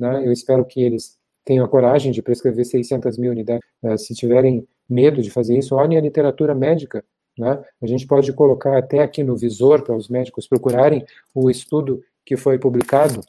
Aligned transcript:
né? 0.00 0.26
Eu 0.26 0.32
espero 0.32 0.64
que 0.64 0.82
eles 0.82 1.18
tenham 1.44 1.64
a 1.64 1.68
coragem 1.68 2.10
de 2.10 2.22
prescrever 2.22 2.64
600 2.64 3.18
mil 3.18 3.30
unidades. 3.30 3.62
Uh, 3.82 3.98
se 3.98 4.14
tiverem 4.14 4.66
medo 4.88 5.22
de 5.22 5.30
fazer 5.30 5.58
isso, 5.58 5.74
olhem 5.74 5.98
a 5.98 6.00
literatura 6.00 6.54
médica. 6.54 7.04
Né? 7.38 7.62
A 7.80 7.86
gente 7.86 8.06
pode 8.06 8.32
colocar 8.32 8.76
até 8.76 9.00
aqui 9.00 9.22
no 9.22 9.36
visor 9.36 9.82
para 9.82 9.96
os 9.96 10.08
médicos 10.08 10.48
procurarem 10.48 11.04
o 11.34 11.50
estudo 11.50 12.02
que 12.24 12.36
foi 12.36 12.58
publicado 12.58 13.20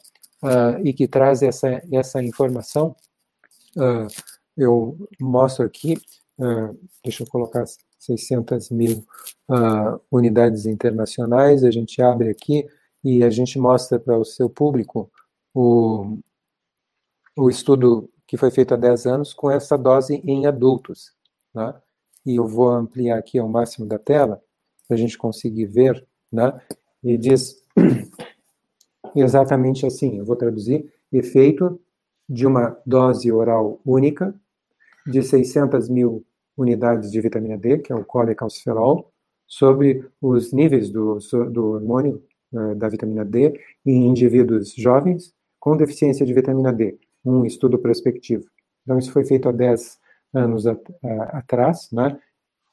uh, 0.42 0.84
e 0.84 0.92
que 0.92 1.06
traz 1.06 1.42
essa, 1.42 1.82
essa 1.92 2.22
informação. 2.22 2.96
Uh, 3.76 4.06
eu 4.56 4.96
mostro 5.20 5.64
aqui, 5.64 5.96
deixa 7.02 7.22
eu 7.22 7.26
colocar 7.26 7.64
600 7.98 8.68
mil 8.70 9.02
unidades 10.10 10.66
internacionais. 10.66 11.64
A 11.64 11.70
gente 11.70 12.02
abre 12.02 12.28
aqui 12.28 12.66
e 13.02 13.24
a 13.24 13.30
gente 13.30 13.58
mostra 13.58 13.98
para 13.98 14.18
o 14.18 14.24
seu 14.26 14.50
público 14.50 15.10
o, 15.54 16.18
o 17.36 17.48
estudo 17.48 18.10
que 18.26 18.36
foi 18.36 18.50
feito 18.50 18.74
há 18.74 18.76
10 18.76 19.06
anos 19.06 19.34
com 19.34 19.50
essa 19.50 19.76
dose 19.76 20.22
em 20.24 20.46
adultos. 20.46 21.12
Né? 21.54 21.74
E 22.24 22.36
eu 22.36 22.46
vou 22.46 22.68
ampliar 22.70 23.18
aqui 23.18 23.38
ao 23.38 23.48
máximo 23.48 23.86
da 23.86 23.98
tela, 23.98 24.42
para 24.86 24.96
a 24.96 24.98
gente 24.98 25.18
conseguir 25.18 25.66
ver, 25.66 26.06
né? 26.30 26.58
e 27.02 27.16
diz 27.18 27.62
exatamente 29.14 29.86
assim, 29.86 30.18
eu 30.18 30.24
vou 30.24 30.36
traduzir, 30.36 30.90
efeito 31.12 31.80
de 32.28 32.46
uma 32.46 32.78
dose 32.86 33.30
oral 33.30 33.80
única 33.84 34.34
de 35.06 35.22
600 35.22 35.88
mil 35.88 36.24
unidades 36.56 37.10
de 37.10 37.20
vitamina 37.20 37.58
D, 37.58 37.78
que 37.78 37.92
é 37.92 37.96
o 37.96 38.04
colecalciferol, 38.04 39.12
sobre 39.46 40.08
os 40.20 40.52
níveis 40.52 40.90
do, 40.90 41.18
do 41.50 41.72
hormônio 41.72 42.22
uh, 42.52 42.74
da 42.74 42.88
vitamina 42.88 43.24
D 43.24 43.60
em 43.84 44.06
indivíduos 44.06 44.72
jovens 44.74 45.34
com 45.60 45.76
deficiência 45.76 46.24
de 46.24 46.32
vitamina 46.32 46.72
D, 46.72 46.98
um 47.24 47.44
estudo 47.44 47.78
prospectivo. 47.78 48.44
Então, 48.82 48.98
isso 48.98 49.12
foi 49.12 49.24
feito 49.24 49.48
há 49.48 49.52
10 49.52 49.98
anos 50.34 50.66
at 50.66 50.80
atrás, 51.32 51.88
né? 51.92 52.18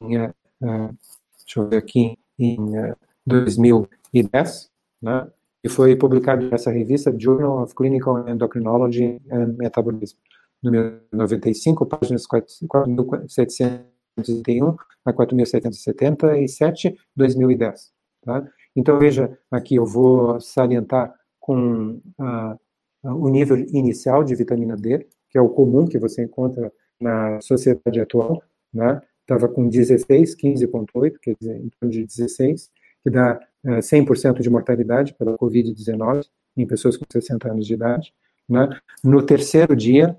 Em, 0.02 0.18
uh, 0.18 0.34
deixa 0.62 1.58
eu 1.58 1.68
ver 1.68 1.78
aqui, 1.78 2.18
em 2.38 2.58
uh, 2.58 2.96
2010, 3.26 4.70
né? 5.02 5.28
E 5.64 5.70
foi 5.70 5.96
publicado 5.96 6.50
nessa 6.50 6.72
revista 6.72 7.14
Journal 7.18 7.62
of 7.62 7.74
Clinical 7.76 8.28
Endocrinology 8.30 9.22
and 9.30 9.56
Metabolism, 9.58 10.18
número 10.64 11.02
95, 11.12 11.86
páginas 11.86 12.26
4731 12.26 14.78
a 15.06 15.14
4777, 15.14 16.98
2010. 17.16 17.92
Tá? 18.22 18.48
Então, 18.76 18.98
veja, 18.98 19.38
aqui 19.52 19.76
eu 19.76 19.86
vou 19.86 20.40
salientar 20.40 21.14
com 21.40 22.02
uh, 22.20 22.58
o 23.04 23.30
nível 23.30 23.58
inicial 23.58 24.24
de 24.24 24.36
vitamina 24.36 24.76
D, 24.76 25.08
que 25.30 25.38
é 25.38 25.42
o 25.42 25.50
comum 25.50 25.88
que 25.88 25.98
você 25.98 26.24
encontra 26.24 26.72
na 27.00 27.40
sociedade 27.42 28.00
atual, 28.00 28.44
né? 28.74 29.02
Estava 29.22 29.48
com 29.48 29.68
16, 29.68 30.36
15,8, 30.36 31.20
quer 31.22 31.36
dizer, 31.40 31.58
em 31.58 31.70
torno 31.70 31.92
de 31.92 32.04
16, 32.04 32.72
que 33.04 33.10
dá 33.10 33.40
uh, 33.64 33.74
eh, 33.76 33.80
100% 33.80 34.42
de 34.42 34.50
mortalidade 34.50 35.14
pela 35.14 35.38
Covid-19 35.38 36.26
em 36.58 36.66
pessoas 36.66 36.98
com 36.98 37.06
60 37.10 37.52
anos 37.52 37.68
de 37.68 37.74
idade, 37.74 38.14
né? 38.48 38.68
No 39.04 39.24
terceiro 39.24 39.76
dia, 39.76 40.18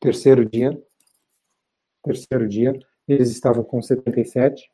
terceiro 0.00 0.44
dia, 0.44 0.76
terceiro 2.02 2.48
dia, 2.48 2.78
eles 3.06 3.30
estavam 3.30 3.62
com 3.62 3.80
77, 3.82 4.70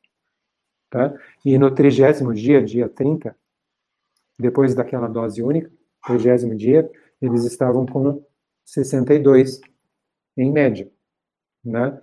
tá? 0.88 1.12
E 1.44 1.58
no 1.58 1.74
trigésimo 1.74 2.32
dia, 2.32 2.62
dia 2.62 2.88
30, 2.88 3.36
depois 4.38 4.74
daquela 4.74 5.08
dose 5.08 5.42
única, 5.42 5.70
trigésimo 6.06 6.54
dia, 6.54 6.88
eles 7.20 7.44
estavam 7.44 7.86
com 7.86 8.22
62 8.64 9.60
em 10.36 10.50
média. 10.52 10.90
Né? 11.64 12.00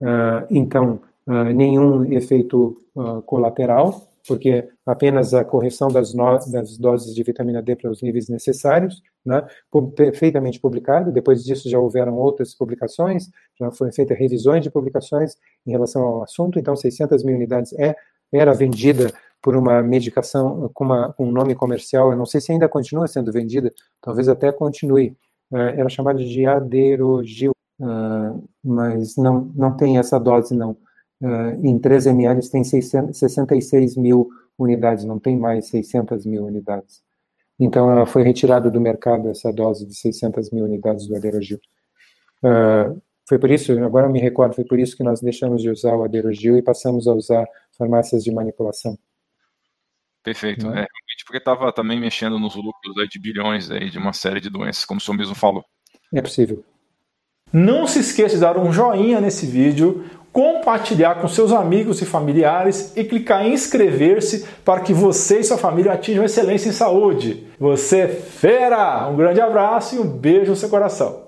Uh, 0.00 0.46
então, 0.50 1.00
uh, 1.26 1.44
nenhum 1.54 2.12
efeito 2.12 2.76
uh, 2.94 3.22
colateral, 3.22 4.08
porque 4.26 4.68
apenas 4.86 5.34
a 5.34 5.44
correção 5.44 5.88
das, 5.88 6.14
no, 6.14 6.38
das, 6.50 6.78
doses 6.78 7.14
de 7.14 7.22
vitamina 7.22 7.62
D 7.62 7.76
para 7.76 7.90
os 7.90 8.02
níveis 8.02 8.28
necessários, 8.28 9.02
né, 9.24 9.44
perfeitamente 9.96 10.60
publicado. 10.60 11.12
Depois 11.12 11.44
disso 11.44 11.68
já 11.68 11.78
houveram 11.78 12.16
outras 12.16 12.54
publicações, 12.54 13.28
já 13.58 13.70
foram 13.72 13.92
feitas 13.92 14.16
revisões 14.18 14.62
de 14.62 14.70
publicações 14.70 15.36
em 15.66 15.72
relação 15.72 16.02
ao 16.02 16.22
assunto. 16.22 16.58
Então, 16.58 16.76
600 16.76 17.24
mil 17.24 17.34
unidades 17.34 17.72
é, 17.74 17.96
era 18.32 18.54
vendida 18.54 19.12
por 19.42 19.56
uma 19.56 19.82
medicação 19.82 20.70
com, 20.72 20.84
uma, 20.84 21.12
com 21.12 21.26
um 21.26 21.32
nome 21.32 21.54
comercial, 21.54 22.12
eu 22.12 22.16
não 22.16 22.24
sei 22.24 22.40
se 22.40 22.52
ainda 22.52 22.68
continua 22.68 23.08
sendo 23.08 23.32
vendida, 23.32 23.72
talvez 24.00 24.28
até 24.28 24.52
continue, 24.52 25.16
uh, 25.50 25.56
era 25.56 25.88
chamada 25.88 26.24
de 26.24 26.46
aderogil, 26.46 27.52
uh, 27.80 28.48
mas 28.62 29.16
não, 29.16 29.50
não 29.54 29.76
tem 29.76 29.98
essa 29.98 30.18
dose 30.18 30.54
não. 30.54 30.76
Uh, 31.20 31.66
em 31.66 31.78
3 31.78 32.06
ml 32.06 32.48
tem 32.48 32.62
600, 32.62 33.18
66 33.18 33.96
mil 33.96 34.28
unidades, 34.56 35.04
não 35.04 35.18
tem 35.18 35.36
mais 35.36 35.66
600 35.68 36.24
mil 36.24 36.44
unidades. 36.44 37.02
Então 37.58 37.90
ela 37.90 38.06
foi 38.06 38.22
retirada 38.22 38.70
do 38.70 38.80
mercado 38.80 39.28
essa 39.28 39.52
dose 39.52 39.86
de 39.86 39.94
600 39.94 40.50
mil 40.50 40.64
unidades 40.64 41.06
do 41.06 41.16
aderogil. 41.16 41.58
Uh, 42.44 43.00
foi 43.28 43.38
por 43.38 43.50
isso, 43.50 43.72
agora 43.84 44.08
me 44.08 44.20
recordo, 44.20 44.54
foi 44.54 44.64
por 44.64 44.78
isso 44.78 44.96
que 44.96 45.04
nós 45.04 45.20
deixamos 45.20 45.62
de 45.62 45.70
usar 45.70 45.94
o 45.96 46.04
aderogil 46.04 46.56
e 46.56 46.62
passamos 46.62 47.06
a 47.06 47.14
usar 47.14 47.46
farmácias 47.82 48.22
de 48.22 48.32
manipulação. 48.32 48.96
Perfeito. 50.22 50.66
Né? 50.66 50.72
É, 50.72 50.74
realmente 50.74 51.24
porque 51.24 51.38
estava 51.38 51.72
também 51.72 51.98
mexendo 51.98 52.38
nos 52.38 52.54
lucros 52.54 52.96
aí 53.00 53.08
de 53.08 53.18
bilhões 53.18 53.70
aí 53.70 53.90
de 53.90 53.98
uma 53.98 54.12
série 54.12 54.40
de 54.40 54.48
doenças, 54.48 54.84
como 54.84 54.98
o 54.98 55.00
senhor 55.00 55.16
mesmo 55.16 55.34
falou. 55.34 55.64
É 56.14 56.22
possível. 56.22 56.64
Não 57.52 57.86
se 57.86 57.98
esqueça 57.98 58.36
de 58.36 58.40
dar 58.40 58.56
um 58.56 58.72
joinha 58.72 59.20
nesse 59.20 59.44
vídeo, 59.46 60.04
compartilhar 60.32 61.16
com 61.16 61.28
seus 61.28 61.52
amigos 61.52 62.00
e 62.00 62.06
familiares 62.06 62.96
e 62.96 63.04
clicar 63.04 63.44
em 63.44 63.52
inscrever-se 63.52 64.46
para 64.64 64.80
que 64.80 64.94
você 64.94 65.40
e 65.40 65.44
sua 65.44 65.58
família 65.58 65.92
atinjam 65.92 66.24
excelência 66.24 66.70
em 66.70 66.72
saúde. 66.72 67.46
Você 67.58 68.00
é 68.00 68.08
fera! 68.08 69.06
Um 69.08 69.16
grande 69.16 69.40
abraço 69.40 69.96
e 69.96 69.98
um 69.98 70.08
beijo 70.08 70.52
no 70.52 70.56
seu 70.56 70.70
coração. 70.70 71.20